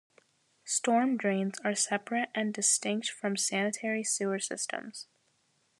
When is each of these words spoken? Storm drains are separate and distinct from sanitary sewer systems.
Storm 0.65 1.15
drains 1.15 1.59
are 1.63 1.75
separate 1.75 2.29
and 2.33 2.55
distinct 2.55 3.09
from 3.11 3.37
sanitary 3.37 4.03
sewer 4.03 4.39
systems. 4.39 5.05